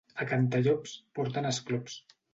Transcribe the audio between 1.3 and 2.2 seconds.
esclops.